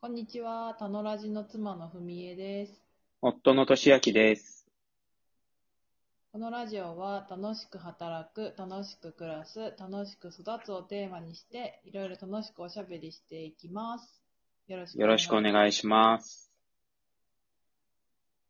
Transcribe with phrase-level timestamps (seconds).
[0.00, 2.80] こんにちは、たのラジの妻のふみえです。
[3.20, 4.64] 夫のとしあきです。
[6.30, 14.22] このラジオは楽しく働く、楽しく暮らす、楽しく育つをテーマにして、いろいろ楽しくおしゃべりしていきます。
[14.68, 16.52] よろしくよろしくおい願いします。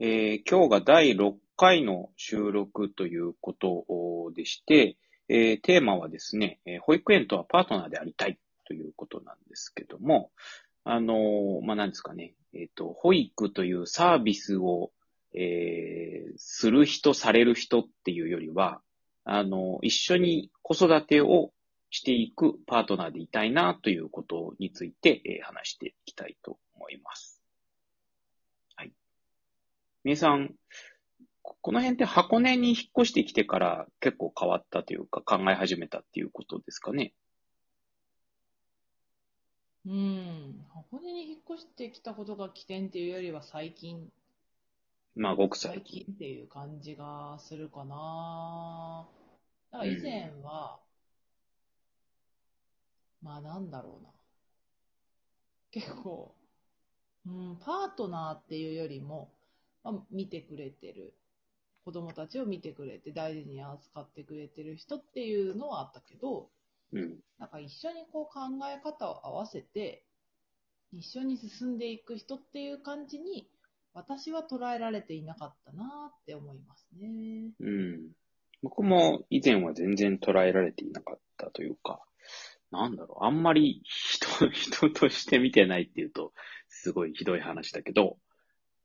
[0.01, 3.87] えー今日が第6回の収録ということ
[4.35, 4.99] でして、
[5.31, 10.31] えーテーマはですね、えー保育園とはパートナーでありたいということなんですけども、
[10.91, 14.91] あのまあ、なんですかね、えっ、と、保育というサービスを、
[15.35, 18.81] えーする人、される人っていうよりは、
[19.25, 21.53] あの、一緒に子育てを
[21.91, 27.43] していくパートナーでいたいなということについて、えー話していきたいと思います。
[28.75, 28.93] はい。
[30.05, 30.55] みえさん、
[31.43, 37.13] この辺って箱根に引っ越してきてから結構変わったというか考え始めたっていうことですかね？
[39.87, 40.65] うん。
[40.73, 44.13] 箱根に引っ越してきたことが起点っていうよりは最近、
[45.15, 46.05] まあ、ごく最最近。
[46.07, 49.09] 近っていう感じがするかな。
[49.71, 50.81] だから以前は、
[53.23, 54.11] まあなんだろうな。
[55.71, 56.35] 結構、
[57.27, 59.33] うん、パートナーっていうよりも、
[59.85, 61.15] まあ、見てくれてる、
[61.85, 66.51] 子供たちを見てくれて大事に扱ってくれてる人っていうのはあったけど、
[66.93, 67.19] うん。
[67.39, 70.05] なんか一緒にこう考え方を合わせて、
[70.93, 73.49] 一緒に進んでいく人っていう感じに、
[73.95, 77.51] 私は捉えられていなかったなって思いますね。
[77.61, 78.11] うん。
[78.63, 82.01] 僕も以前は全然捉えられていなかったというか、
[82.71, 86.33] なんだろう、あんまり人、 人として見てないっていうと、
[86.69, 88.19] すごいひどい話だけど、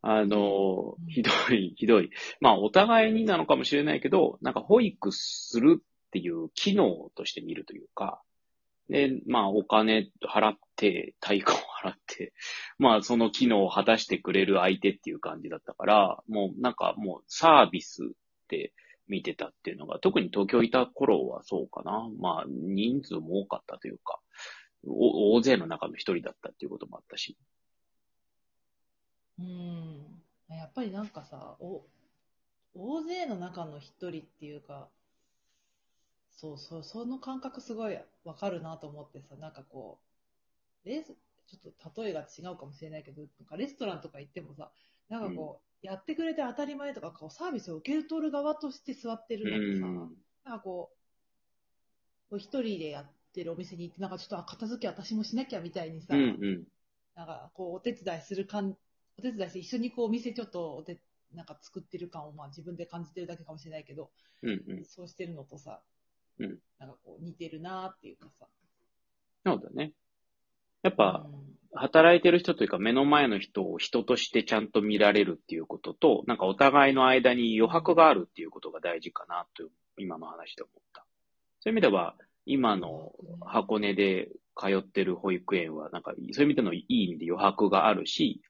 [0.02, 2.10] あのうん、ひどい、ひどい。
[2.42, 5.82] まあ、お互いになのかもしれないけど、なんか保育する
[6.14, 8.22] っていう機能として見るというか、
[8.88, 12.34] で、まあ、お金払って、対価を払って、
[12.78, 18.08] まあ、その機能を果たしてくれる相手っていう感じだったから、もうなんかもうサービスっ
[18.48, 18.76] て
[19.08, 22.08] 見てたっていうのが、特に東京いた頃はそうかな。
[22.20, 24.22] まあ、人数も多かったというか、
[24.86, 27.36] お大勢の中の一人だったっていうこともあったし。
[29.40, 30.22] うん。
[30.50, 31.88] やっぱりなんかさ、お、
[32.76, 34.90] 大勢の中の一人っていうか、
[36.36, 40.00] そうそう、その感覚すごいわかるなと思ってさ、なんかこ
[40.86, 41.16] う、レス、
[41.48, 44.72] ちょっと例えが違うかもしれないけど、なんかレストランとか行ってもさ、
[45.10, 50.12] なんかこう、やってくれて当たり前とか、こうサービスを受け取る側として座ってるのとさ、うん
[50.46, 50.98] なんかこう、
[52.30, 56.64] こう一人でやってるお店に行って、なんかちょっとあ片付け私もしなきゃみたいにさ、うんうん。
[57.16, 58.76] なんかこうお手伝いする感、
[59.18, 61.00] お手伝いして一緒にこうお店ちょっとお手
[61.34, 64.10] なんか作ってる感をまあ自分で感じてるだけかもしれないけど、
[64.42, 64.86] うんうん。
[64.86, 65.82] そうしてるのとさ、
[66.40, 68.48] うんなんかこう似てるなっていうかさ。
[69.46, 69.94] そうだね。
[70.82, 79.64] やっぱ、うん働いてる人というか目の前の人を人としてちゃんと見られるっていうことと、なんかお互いの間に余白があるっていうことが大事かなと、
[79.98, 81.06] 今の話で思った。
[81.62, 88.42] そういう意味では、今の箱根で通ってる保育園は、なんか、そういう意味でのいい意味で余白があるし、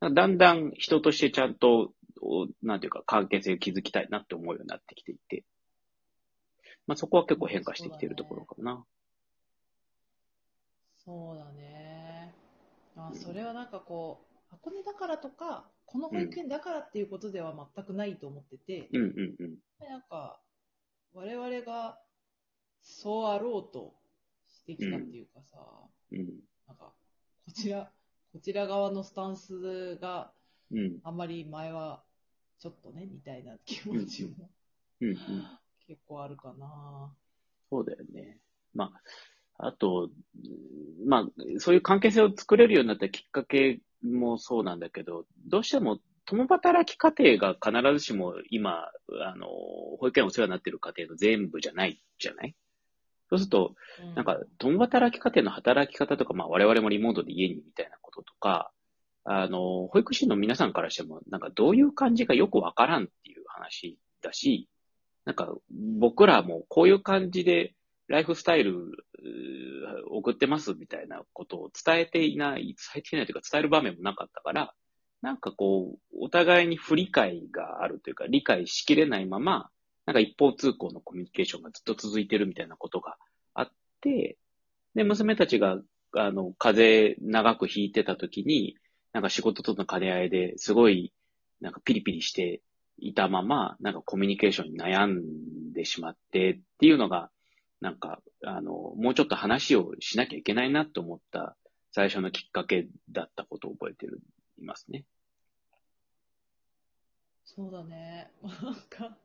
[0.00, 5.44] だんだん人としてちゃんと、おなんていうか、関係性を築きたいなって思うようになってきていて、
[6.86, 8.84] まあそこは結構変化してきているところかな。
[11.04, 12.34] そうだね。
[12.96, 19.56] あ、それはなんかこう、箱根だからとか、この保育園だからっていうことでは全くないと思ってて、うんうんうん。
[19.88, 20.40] なんか、
[21.14, 21.98] 我々が
[22.82, 23.94] そうあろうと
[24.48, 25.58] してきたっていうかさ、
[26.12, 26.26] うん。
[26.66, 26.92] なんか、
[27.44, 27.90] こちら、
[28.32, 30.32] こちら側のスタンスが
[30.70, 30.98] うん。
[31.04, 32.02] あんまり前は
[32.58, 34.50] ちょっとね、みたいな気持ちも
[35.00, 35.16] うんうん。
[35.86, 37.12] 結構あるかな。
[37.70, 38.38] そうだよね。
[38.74, 38.92] ま
[39.58, 48.90] あ、あと、うんまあ、そういう関係性を作れるようになったきっかけもそうなんだけど、どうしても共働き家庭が必ずしも今、
[49.22, 49.46] あの、
[49.98, 52.54] 保育園お世話になっている家庭の全部じゃないじゃない？
[53.30, 58.70] そうすると、うなんか、共働き家庭の働き方とか、まあ、我々もリモートで家にみたいなこととか、
[59.24, 64.68] あの、保育士の皆さんからしても、なんかどういう感じかよくわからんっていう話だし、
[65.26, 65.54] なんか
[65.98, 67.74] 僕らもこういう感じで
[68.08, 68.76] ライフスタイル
[70.10, 74.74] 送ってますみたいなことを伝えていない、伝えていないというか伝える場面もなかったから、
[75.22, 79.70] なんかこう、お互いに不理解があるというか、理解しきれないまま、
[80.04, 83.16] なんか一方通行のコミュニケーションがずっと続いてるみたいなことが
[83.54, 83.70] あっ
[84.00, 84.36] て、
[84.94, 85.80] で、娘たちが、
[86.12, 88.76] あの、風邪長く引いてた時に、
[89.12, 91.12] なんか仕事との兼ね合いですごい、
[91.60, 92.60] なんかピリピリして
[92.98, 97.30] いたまま、なんかコミュニケーションに悩んでしまってっていうのが、
[97.80, 101.56] なんか、あの、もうちょっと話をしなきゃいけないなと思った
[101.92, 104.20] 最初のきっかけだったことを覚えてる、
[104.58, 105.04] いますね。
[107.44, 108.30] そうだね。
[108.42, 109.16] なんか、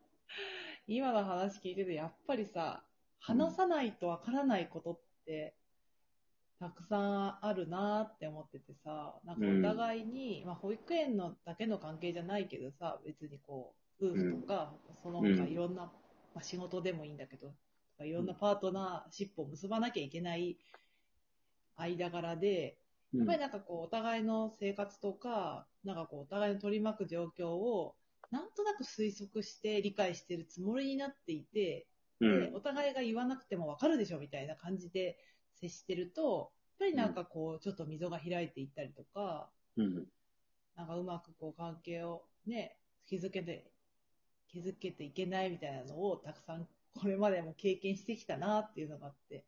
[0.88, 2.84] 今の話聞いてて、やっぱりさ、
[3.20, 5.56] 話さないとわからないことって、
[6.62, 15.48] たくさんあるなって思っててさ、なんかお互いに、まあ保育園のだけの関係じゃないけどさ、別にこう、夫婦とか、その他うん。
[15.48, 15.92] いろんな、
[16.36, 17.56] まあ仕事でもいいんだけど、
[18.06, 20.58] いろんなパートナーシップを結ばなきゃいけない
[21.76, 22.78] 間柄で、
[23.18, 27.96] やっぱりなんかこう、お互いの生活とか、なんかこう、お互いの取り巻く状況を、
[28.30, 31.88] なんとなく推測して理解してるつもりになっていて、
[32.20, 32.40] うん。
[32.40, 35.18] で、お互いが言わなくてもわかるでしょみたいな感じで
[35.62, 40.08] 接してると、やっぱりなんかこう、ちょっと溝が開いていったりとか、うん。
[40.76, 42.78] なんかうまくこう関係をね、
[43.08, 43.72] 築けて、
[44.52, 46.68] 築けていけないみたいなのをたくさん
[47.00, 49.44] これまでも経験してきたなっていうのがあって、やっ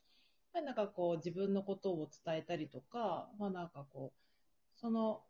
[0.54, 5.22] ぱりなんかこう自分のことを伝えたりとか、まあなんかこう、その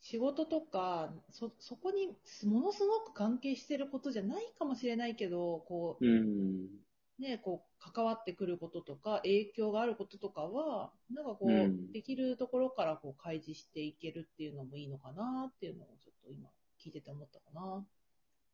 [0.00, 6.68] 仕事とか、そ、そこにものすごく関係してることじゃないかもしれないけど、こう、うん。
[7.18, 16.48] ね、こう、関わってくることとか、影響があることとかは、なんかこう、うんできるところからこう、開示していけるっていうのもいいのかなっていうのをちょっと今、
[16.84, 17.84] 聞いてて思ったかな。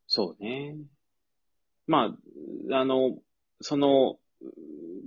[0.06, 0.76] そうね。
[1.86, 2.14] ま
[2.70, 3.18] あ、あの、
[3.60, 4.18] その、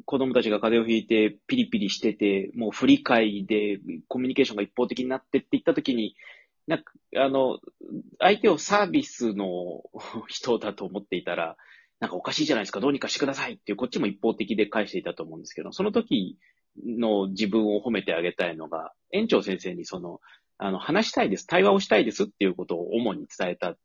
[0.05, 6.15] 子供たちが風邪をひいてピリピリしてて、もう不理解でコミュニケーションが一方的になってって言ったときに、
[6.67, 7.59] なんか、あの、
[8.19, 9.83] 相手をサービスの
[10.27, 11.57] 人だと思っていたら、
[11.99, 16.37] なんかおかしいじゃないですか、どうにかしてくださいっていう、こっちも一方的で返していたと思うんですけど、その時
[16.85, 20.19] の自分を褒めてあげたいのが、園長先生にその、
[20.57, 23.77] あの、話したいです、対話をしたいですっていうことを主に伝えたん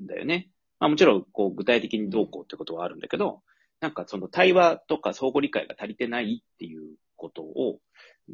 [0.00, 0.50] だよね。
[0.80, 3.42] まあもちろん、こう、具体的にどうこうってことはあるんだけど、
[3.80, 7.80] なんかその対話とか相互理解が足りてないっていうことを、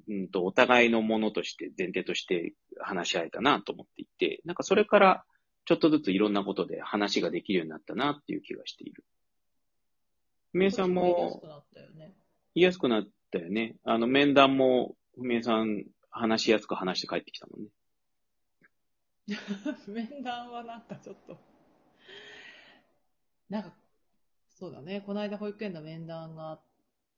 [0.08, 5.24] うんと、お互いのものとして、前提として話し合えたなと思っていて、なんかそれから、
[5.68, 9.04] ちょっとずついろんなことで話ができるようになったなっていう気がしている。
[10.52, 12.14] ふみえさん言いやすもくなったよね。
[12.54, 13.76] 言いやすくなったよね。
[13.84, 17.68] あの、面談も、ふみえさん話しやすく話して帰ってきたもんね。
[19.88, 21.36] 面談はなんかちょっと、
[23.50, 23.74] なんか、
[24.48, 26.62] そうだね、この間保育園の面談が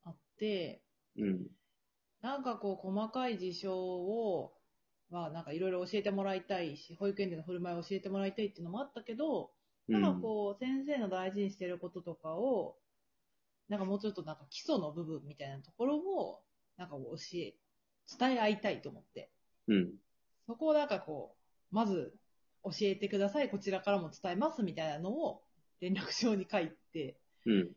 [0.03, 0.83] あって、
[1.17, 1.47] うん。
[2.21, 4.60] なんかこう、細かい事象を、
[5.11, 9.51] まあなんかいろいろ教えてもらいたいし、保育園での振る舞いを教えてもらいたいっていうのもあったけど、
[9.89, 12.77] うんなんかこう、先生の大事にしてることとかを、
[13.69, 16.43] なんかもうちょっとなんか基礎の部分みたいなところを、
[16.77, 17.55] なんか教え、
[18.19, 19.31] 伝え合いたいと思って。
[19.67, 19.91] うん。
[20.47, 21.37] そこをなんかこ
[21.73, 22.15] う、まず
[22.63, 25.43] 教えてください、こちらからも伝えますみたいなのを
[25.81, 27.17] 連絡帳に書いて、
[27.47, 27.73] うん。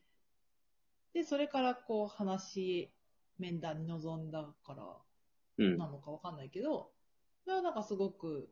[1.14, 2.92] で、それからこう話、
[3.40, 4.84] 面談に臨んだから
[5.58, 5.78] うん。
[5.78, 6.93] なのかわかんないけど、
[7.44, 8.50] それはなんかすごく、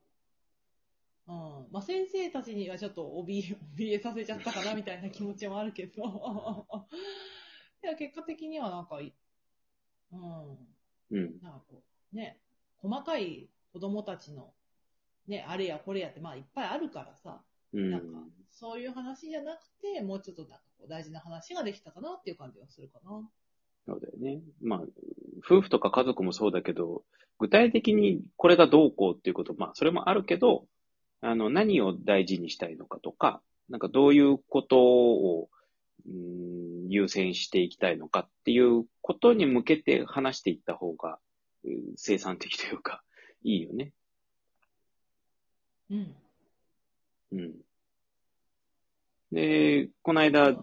[1.27, 1.67] うん。
[1.71, 6.03] まあ、先生たちにはちょっと怯え、怯えさせちゃったかなみたいな気持ちもあるけど、
[7.83, 9.13] いや、結果的にはなんかい、
[10.11, 10.57] うん。
[11.11, 11.39] うん。
[11.41, 11.83] なんかこ
[12.13, 12.41] う、ね、
[12.77, 14.53] 細かい子供たちの、
[15.27, 17.41] ね、あれやこれやって、まあいっぱいあるからさ、
[17.73, 17.91] うん。
[17.91, 18.07] なんか、
[18.51, 23.29] そういう話じゃなくて、もうちょっとなんかこう大事な話ができたかなっていう感じがするかな。
[23.87, 24.41] そうだよね。
[24.61, 24.81] まあ、
[25.43, 27.03] 夫婦とか家族もそうだけど、
[27.39, 30.65] 具体的にこれがどうこうっていうこと、まあ、それもあるけど、
[31.21, 35.49] あの、何を大事にしたいのかとか、なんかどういうことを、
[36.07, 41.19] うん優先していきたいのかっていうことに向けて話していった方が、
[41.63, 43.03] うん生産的というか、
[43.43, 43.93] いいよね。
[45.89, 46.15] うん。
[47.33, 47.53] うん。
[49.31, 50.57] で、この間、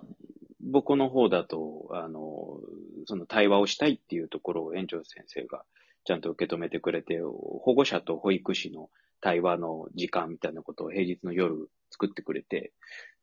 [0.60, 2.58] 僕の方だと、あの、
[3.06, 5.64] その対話をしたいっていうところを園長先生が
[6.04, 12.72] ちゃんと受け止めてくれて、保護者と保育士の対話の時間みたいなことを平日の夜作ってくれて、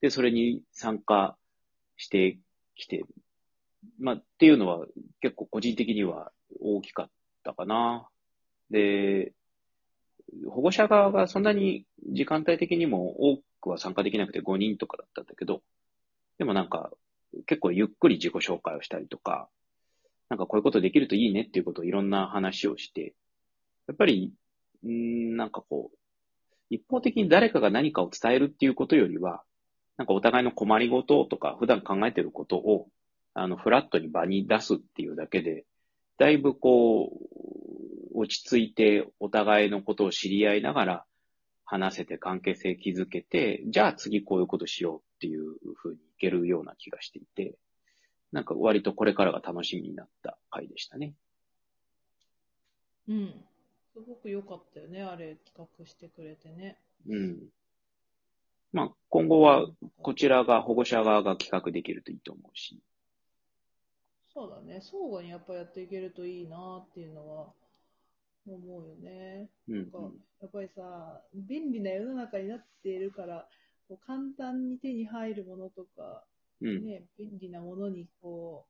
[0.01, 1.36] で、それに参加
[1.98, 2.38] して
[2.75, 3.04] きて、
[4.00, 4.86] まあ、っていうのは
[5.22, 7.10] 結構個人的には大きかっ
[7.44, 8.08] たかな。
[8.70, 9.34] で、
[10.50, 15.62] 保護者側がそんなに時間帯的にも多くは参加できなくて5人とかだったんだけど、
[16.38, 16.92] でもなんか
[17.46, 19.50] 結構ゆっくり自己紹介をしたりとか、
[20.30, 23.14] なんかこういうことできるといいねっていうことをいろんな話をして、
[23.88, 24.34] やっぱり、
[24.84, 25.98] うん、なんかこう、
[26.70, 29.44] 一方的に誰かが何かを伝えるっていうことよりは、
[29.98, 32.88] なんかお互いの困りごととか普段考えてることを、
[33.34, 35.66] あの、フラットに場に出すっていうだけで、
[36.18, 41.06] だいぶこう、落ち着いてお互いのことを知り合いながら
[41.66, 47.58] 話せて関係性築けて、じゃあ次こういうことしようっていうふうにいけるような気がしていて、
[48.32, 51.14] なんか割とこれからが楽しみになった回でしたね。
[53.08, 53.46] うん。
[53.94, 56.78] すごく良かったよね、あれ、企画してくれてね。
[57.08, 57.50] うん。
[58.74, 59.68] まあ、今後は、
[60.02, 62.82] こちらが、保護者側が企画できるといいと思うし。
[64.34, 67.54] そうだね、相互にやっぱやっていけるといいなっていうのは
[68.46, 69.50] 思うよね。
[69.70, 69.98] うん、なんか
[70.42, 73.48] やっぱりさ、便利な世の中になっているから、
[73.88, 76.24] こう簡単に手に入るものとか、
[76.62, 76.86] うん。
[76.86, 78.65] ね、便利なものにこ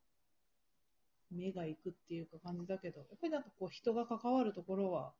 [1.31, 5.13] う、目が行くっていうか感じだけど、やっぱりなんかこう人が関わるところは、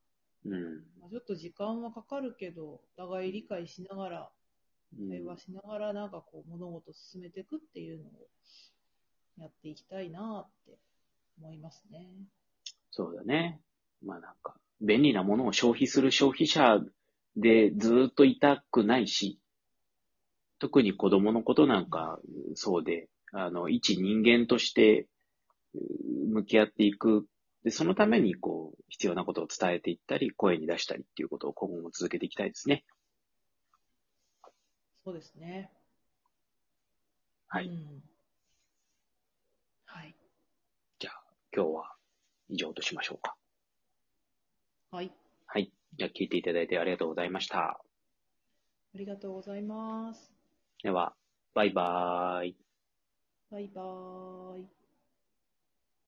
[0.46, 0.76] うん。
[1.00, 8.12] まあ、ちょっと時間はかかるけど、お互い理解しながら、うん会話しながらなんかこう物事を進めていくっていうのを
[9.38, 10.78] やっていきたいなって
[11.42, 12.08] 思いますね。
[12.92, 13.60] そうだね。
[14.06, 16.80] まあなんか、便利なものを消費する消費者
[17.36, 19.40] でずーっといたくないし、
[20.60, 22.20] 特に子供のことなんか
[22.56, 25.08] そうで、あの、一人間として
[26.34, 27.26] 向き合っていく。
[27.64, 32.86] で、そのためにこう、必要なことを伝えていったり、声に出したりっていうことを今後も続けていきたいですね。
[35.04, 35.72] そうですね。
[37.48, 38.04] はいうん
[39.86, 40.16] はい。
[41.00, 41.24] じゃあ、
[41.56, 41.96] 今日は
[42.50, 43.36] 以上としましょうか。
[44.92, 45.12] はい。
[45.48, 45.72] はい。
[45.98, 47.80] じゃあ、聞いていただいてありがとうございました。
[48.96, 50.35] ありがとうございます。
[50.84, 51.16] では、
[51.54, 52.58] バイバーイ。
[53.50, 54.85] バイバーイ。